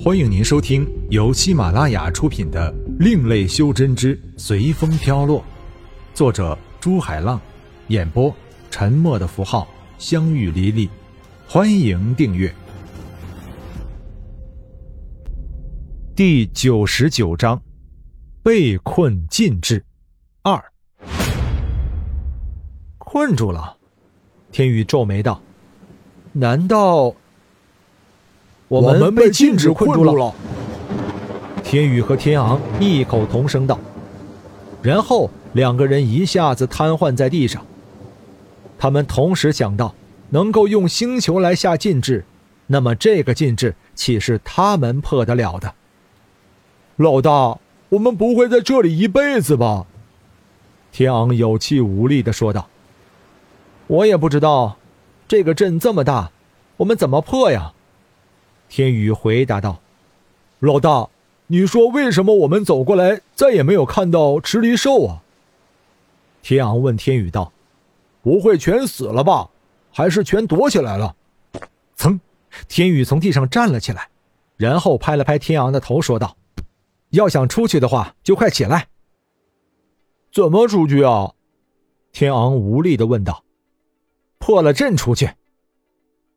[0.00, 5.40] 欢迎您收听由喜马拉雅出品的《另类修真之随风飘落》，
[6.14, 7.40] 作者朱海浪，
[7.88, 8.32] 演播
[8.70, 9.66] 沉默的符号、
[9.98, 10.88] 相遇离离。
[11.48, 12.54] 欢迎订阅。
[16.14, 17.60] 第九十九章：
[18.40, 19.84] 被困禁制
[20.42, 20.64] 二。
[22.98, 23.76] 困住了，
[24.52, 25.42] 天宇皱眉道
[26.32, 27.12] ：“难道
[28.68, 30.34] 我们被禁止困住了？”
[31.64, 33.78] 天宇和天昂异口同声道，
[34.80, 37.64] 然后两个人一下子瘫痪在地上。
[38.78, 39.94] 他们同时想到，
[40.30, 42.24] 能够用星球来下禁制，
[42.68, 45.74] 那么这个禁制岂是他们破得了的？
[46.96, 47.58] 老大，
[47.90, 49.84] 我们不会在这里一辈子吧？
[50.90, 52.68] 天昂有气无力的说道。
[53.88, 54.76] 我也不知道，
[55.26, 56.30] 这个阵这么大，
[56.78, 57.72] 我们怎么破呀？
[58.68, 59.80] 天宇回答道
[60.60, 61.08] ：“老大，
[61.46, 65.22] 你说为什么我们走过来再也没有看到池离兽啊？”
[66.42, 67.52] 天昂问天宇道
[68.22, 69.48] ：“不会全死了吧？
[69.92, 71.16] 还是全躲起来了？”
[71.96, 72.20] 噌，
[72.68, 74.08] 天宇从地上站了起来，
[74.56, 76.36] 然后拍了拍天昂的头，说道
[77.10, 78.88] ：“要想出去的话，就快起来。
[80.32, 81.32] ”“怎么出去啊？”
[82.12, 83.44] 天昂无力的问道。
[84.38, 85.30] 破了阵出去。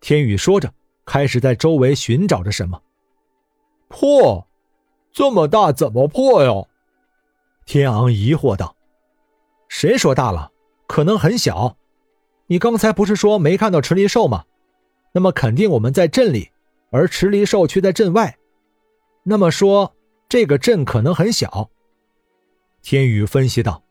[0.00, 2.80] 天宇说着，开始在周围寻找着什么。
[3.88, 4.46] 破，
[5.12, 6.50] 这么大怎么破呀？
[7.66, 8.76] 天昂疑惑道
[9.68, 10.50] ：“谁说大了？
[10.86, 11.76] 可能很小。
[12.46, 14.44] 你刚才不是说没看到池离兽吗？
[15.12, 16.50] 那么肯定我们在镇里，
[16.90, 18.36] 而池离兽却在镇外。
[19.22, 19.94] 那么说，
[20.28, 21.70] 这个阵可能很小。”
[22.82, 23.82] 天宇分析道：“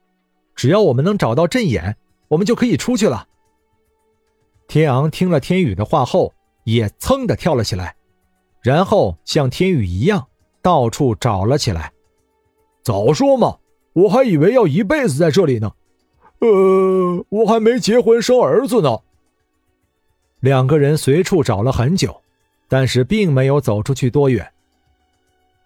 [0.53, 1.97] 只要我们能找到阵眼，
[2.27, 3.27] 我们就可以出去了。”
[4.67, 6.32] 天昂听了天宇的话后，
[6.63, 7.95] 也噌的跳了起来，
[8.61, 10.27] 然后像天宇一样
[10.61, 11.91] 到处找了起来。
[12.81, 13.57] 早说嘛，
[13.93, 15.71] 我还以为要一辈子在这里呢。
[16.39, 18.99] 呃，我还没结婚生儿子呢。
[20.41, 22.21] 两个人随处找了很久，
[22.67, 24.51] 但是并没有走出去多远。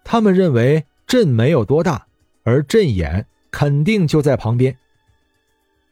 [0.04, 2.06] 他们认为阵没有多大，
[2.44, 4.78] 而阵眼肯定就在旁边。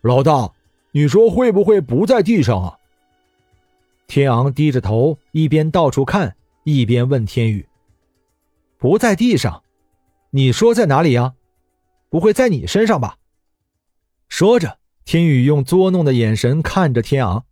[0.02, 0.52] 老大，
[0.92, 2.78] 你说会不会不在地上啊？
[4.06, 7.68] 天昂低着头，一边到处看，一边问天宇
[8.78, 9.62] ：“不在地上，
[10.30, 11.34] 你说在哪里呀？
[12.08, 13.18] 不会在你身上吧？”
[14.28, 17.44] 说着，天宇用捉弄的眼神看着天昂：“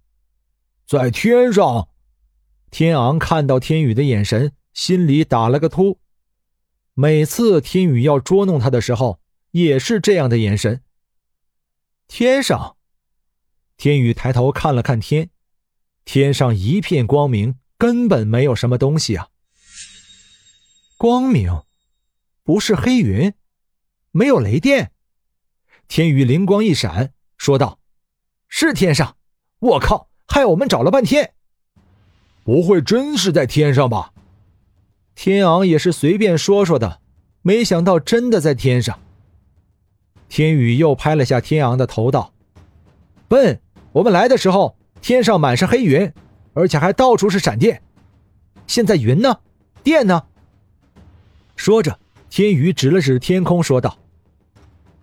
[0.86, 1.88] 在天上。”
[2.70, 5.98] 天昂看到天宇的眼神，心里打了个突。
[6.94, 9.20] 每次天宇要捉弄他的时候，
[9.50, 10.82] 也是这样的眼神。
[12.06, 12.76] 天上，
[13.76, 15.30] 天宇抬头看了看天。
[16.04, 19.28] 天上一片光明，根本没有什么东西啊。
[20.98, 21.62] 光明，
[22.42, 23.32] 不是黑云，
[24.10, 24.92] 没有雷电。
[25.88, 27.78] 天宇灵光一闪，说道
[28.48, 29.16] ：“是天上！
[29.58, 31.34] 我靠，害我们找了半天，
[32.44, 34.12] 不会真是在天上吧？”
[35.16, 37.00] 天昂也是随便说说的，
[37.42, 39.00] 没想到真的在天上。
[40.28, 42.32] 天宇又拍了下天昂的头，道
[43.28, 43.60] ：“笨，
[43.92, 46.10] 我们来的时候。”天上满是黑云，
[46.54, 47.82] 而且还到处是闪电。
[48.66, 49.38] 现在云呢？
[49.82, 50.22] 电呢？
[51.56, 51.98] 说着，
[52.30, 53.98] 天宇指了指天空，说道：“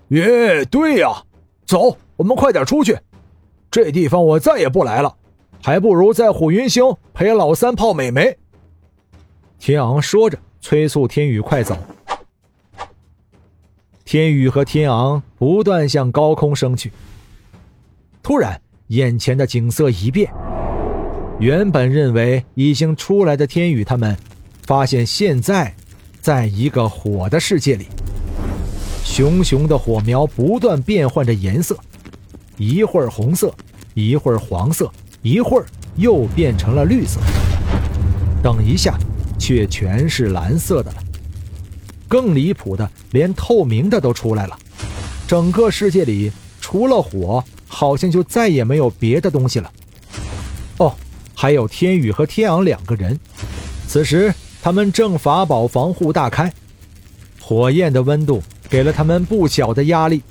[0.10, 1.24] 耶，对呀，
[1.68, 2.98] 走，我们快点出去。
[3.70, 5.16] 这地方我再也不来了，
[5.62, 8.36] 还不如在虎云星陪老三泡美眉。”
[9.60, 11.78] 天昂说着，催促天宇快走。
[14.04, 16.92] 天宇和天昂不断向高空升去。
[18.24, 18.60] 突然。
[18.92, 20.30] 眼前的景色一变，
[21.40, 24.18] 原本认为已经出来的天宇他们，
[24.64, 25.74] 发现现在，
[26.20, 27.86] 在一个火的世界里，
[29.06, 31.78] 熊熊的火苗不断变换着颜色，
[32.58, 33.54] 一会儿红色，
[33.94, 34.92] 一会儿黄色，
[35.22, 35.66] 一会儿
[35.96, 37.22] 又变成了绿色，
[38.44, 39.00] 等一下，
[39.40, 40.98] 却全是蓝色的了。
[42.10, 44.60] 更离谱的，连透明的都出来了，
[45.26, 46.30] 整个世界里
[46.60, 47.42] 除了火。
[47.74, 49.72] 好像就再也没有别的东西了。
[50.78, 50.94] 哦，
[51.34, 53.18] 还有天宇和天昂两个人，
[53.88, 56.52] 此时他们正法宝防护大开，
[57.40, 60.22] 火焰的温度给了他们不小的压力。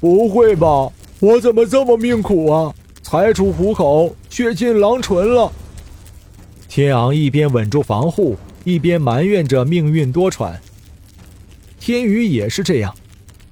[0.00, 0.90] 不会吧，
[1.20, 2.74] 我怎么这么命苦啊？
[3.02, 5.52] 才出虎口，却进狼唇了。
[6.66, 10.56] 天昂一边稳住防护，一边埋怨着命运多舛。
[11.78, 12.92] 天宇也是这样。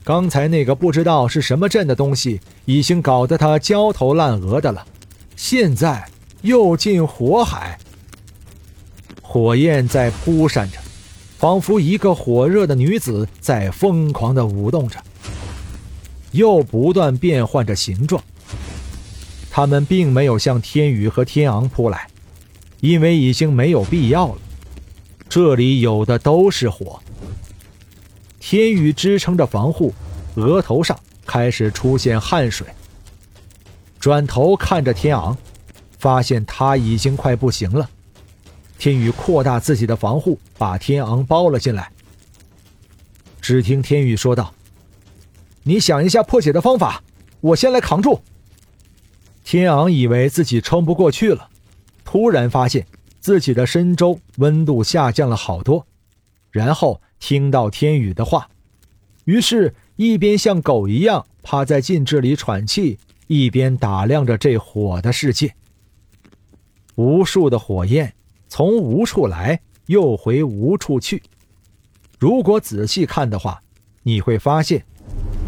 [0.04, 4.86] 刚才那个不知道是什么阵的东西，已经搞得他焦头烂额的了。
[5.34, 6.06] 现在
[6.42, 7.78] 又进火海，
[9.22, 10.78] 火焰在扑闪着，
[11.38, 15.02] 仿佛一个火热的女子在疯狂的舞动着，
[16.32, 18.22] 又不断变换着形状。
[19.50, 22.06] 他们并没有向天宇和天昂扑来，
[22.80, 24.38] 因为已经没有必要了。
[25.30, 27.00] 这里有的都是火。
[28.46, 29.90] 天宇支撑着防护，
[30.34, 30.94] 额头上
[31.24, 32.66] 开始出现汗水。
[33.98, 35.34] 转头看着天昂，
[35.98, 37.88] 发现他已经快不行了。
[38.78, 41.90] 天宇扩大自己的防护，把天昂包了进来。
[43.40, 44.52] 只听天宇说道
[45.64, 47.02] ：“你想一下破解的方法，
[47.40, 48.20] 我先来扛住。”
[49.42, 51.48] 天昂以为自己撑不过去了，
[52.04, 52.86] 突然发现
[53.20, 55.86] 自己的身周温度下降了好多，
[56.54, 58.48] 然后听到天宇的话，
[59.24, 63.00] 于是，一边像狗一样趴在禁制里喘气。
[63.26, 65.54] 一边打量着这火的世界，
[66.94, 68.14] 无数的火焰
[68.48, 71.22] 从无处来，又回无处去。
[72.18, 73.62] 如果仔细看的话，
[74.02, 74.84] 你会发现，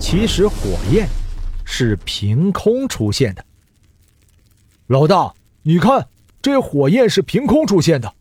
[0.01, 0.57] 其实火
[0.91, 1.07] 焰
[1.67, 3.45] 是凭空出现的。
[4.87, 6.09] 老大，你看，
[6.41, 8.13] 这火焰是凭空出现的。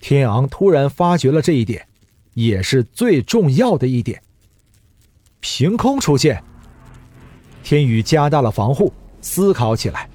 [0.00, 1.86] 天昂突然发觉了这一点，
[2.34, 4.22] 也是最重要的一点。
[5.40, 6.42] 凭空出现。
[7.62, 10.08] 天宇加大了防护，思考起来。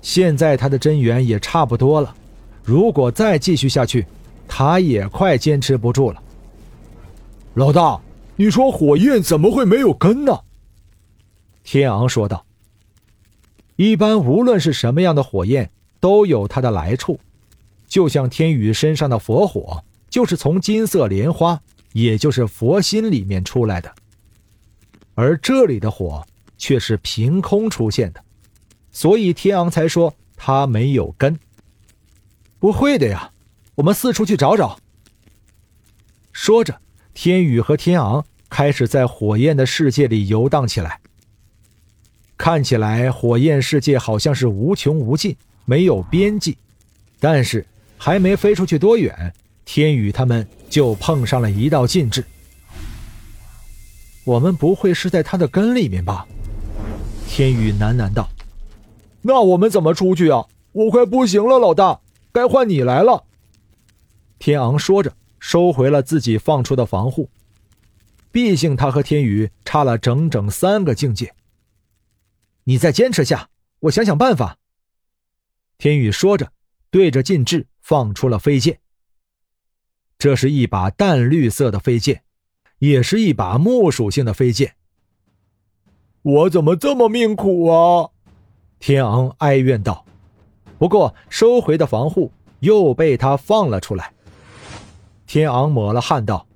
[0.00, 2.14] 现在他的真元也差不多了，
[2.64, 4.06] 如果再继续下去，
[4.48, 6.22] 他也快坚持不住了。
[7.54, 8.00] 老大，
[8.36, 10.40] 你说火焰怎么会没有根呢？
[11.62, 12.44] 天昂说道
[13.76, 15.70] ：“一般无论是什么样的火焰，
[16.00, 17.20] 都有它的来处。
[17.88, 21.60] 就像天宇身上的佛火，就是从金色莲花，
[21.92, 23.92] 也就是佛心里面出来的。
[25.14, 26.24] 而这里的火。”
[26.60, 28.20] 却是凭空出现的，
[28.90, 31.38] 所以天昂才说他没有根。
[32.58, 33.30] 不会的呀，
[33.76, 34.76] 我们四处去找找。
[36.32, 36.80] 说着，
[37.14, 40.98] 天宇和天昂开始在火焰的世界里游荡起来。
[42.36, 46.58] 看起来火焰世界好像是无穷无尽，没有边际。
[47.20, 47.64] 但是
[47.98, 49.34] 还没飞出去多远，
[49.64, 52.24] 天宇他们就碰上了一道禁制。
[54.24, 56.26] 我们不会是在他的根里面吧？
[57.28, 58.30] 天宇喃喃道
[59.20, 60.46] ：“那我们怎么出去啊？
[60.72, 62.00] 我快不行了，老大，
[62.30, 63.24] 该换你来了。”
[64.38, 67.28] 天昂说着，收回了自己放出的防护。
[68.30, 71.34] 毕竟他和天宇差了整整三个境界。
[72.64, 73.48] 你再坚持下，
[73.80, 74.58] 我想想办法。”
[75.78, 76.52] 天宇说着，
[76.90, 78.78] 对着禁制放出了飞剑。
[80.18, 82.22] 这是一把淡绿色的飞剑，
[82.78, 84.74] 也是一把木属性的飞剑。
[86.22, 88.10] 我怎么这么命苦啊！
[88.80, 90.04] 天昂哀怨道。
[90.78, 94.12] 不过收回的防护又被他放了出来。
[95.26, 96.46] 天昂抹了汗道：“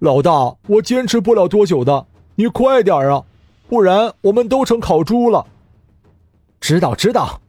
[0.00, 3.24] 老大，我坚持不了多久的，你快点啊，
[3.68, 5.46] 不然我们都成烤猪了。”
[6.60, 7.40] 知道知道。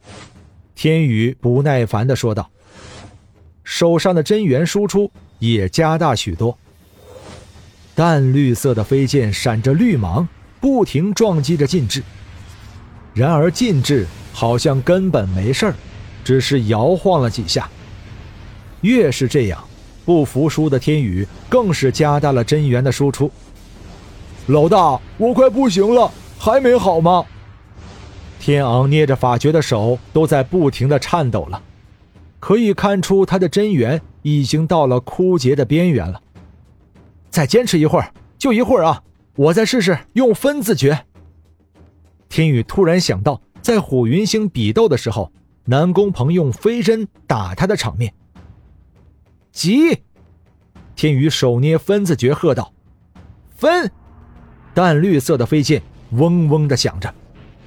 [0.77, 2.50] 天宇不耐烦的说道。
[3.63, 6.57] 手上的真元输出也加大许多。
[7.95, 10.25] 淡绿色的飞剑闪着绿芒。
[10.59, 12.01] 不停撞击着禁制，
[13.13, 15.75] 然而禁制好像根本没事儿，
[16.24, 17.69] 只是摇晃了几下。
[18.81, 19.63] 越是这样，
[20.04, 23.31] 不服输的天宇更是加大了真元的输出。
[24.47, 27.23] 老大，我快不行了，还没好吗？
[28.39, 31.61] 天昂捏着法诀的手都在不停的颤抖了，
[32.39, 36.21] 可以看出他的真元已经到了枯竭的边缘了。
[37.29, 39.03] 再坚持一会儿，就一会儿啊！
[39.35, 41.06] 我再试试用分字诀。
[42.29, 45.31] 天宇突然想到，在虎云星比斗的时候，
[45.65, 48.13] 南宫鹏用飞针打他的场面。
[49.51, 50.01] 急！
[50.95, 52.73] 天宇手捏分字诀，喝道
[53.56, 53.91] ：“分！”
[54.73, 57.13] 淡绿色的飞剑嗡嗡的响着，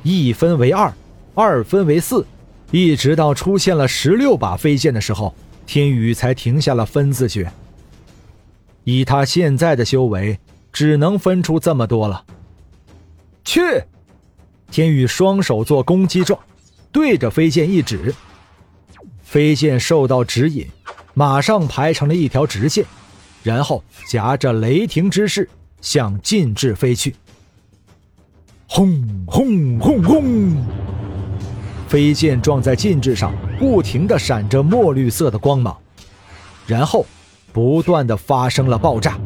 [0.02, 0.92] 一分为二，
[1.34, 2.26] 二分为四，
[2.70, 5.34] 一直到出现了十六把飞剑的时候，
[5.66, 7.50] 天宇才停下了分字诀。
[8.84, 10.38] 以他现在的修为。
[10.72, 12.24] 只能分出这么多了。
[13.44, 13.60] 去！
[14.70, 16.38] 天宇双手做攻击状，
[16.92, 18.14] 对着飞剑一指，
[19.20, 20.64] 飞剑受到指引，
[21.12, 22.84] 马上排成了一条直线，
[23.42, 27.16] 然后夹着雷霆之势向禁制飞去。
[28.72, 30.56] 轰轰轰轰！
[31.88, 35.76] 飞剑撞在禁制上，不停的闪着墨绿色的光芒，
[36.68, 37.04] 然后
[37.52, 39.18] 不断的发生了爆炸。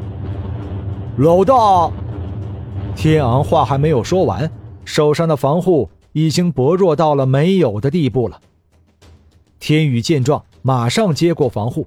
[1.19, 1.93] 老大，
[2.97, 4.51] 天昂话还没有说完，
[4.87, 8.41] 手上的防护已经薄弱到了没有的地步了。
[9.61, 11.87] 天宇见状，马上接过防护，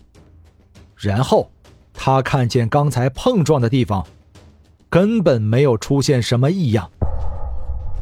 [0.95, 1.49] 然后
[1.91, 4.05] 他看见刚才碰撞的地方
[4.91, 6.91] 根本没有出现什么异样，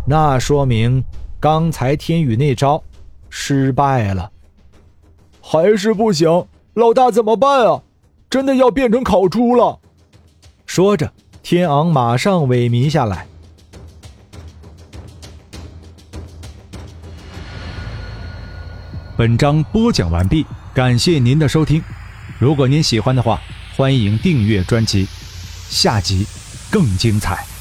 [0.05, 1.03] 那说明
[1.39, 2.83] 刚才天宇那招
[3.29, 4.31] 失败了。
[5.41, 7.81] 还是不行，老大怎么办啊？
[8.29, 9.79] 真的要变成烤猪了！
[10.65, 13.27] 说着，天昂马上萎靡下来。
[19.15, 21.81] 本章播讲完毕，感谢您的收听。
[22.37, 23.39] 如果您喜欢的话，
[23.77, 25.07] 欢迎订阅专辑，
[25.69, 26.25] 下集
[26.69, 27.54] 更精彩。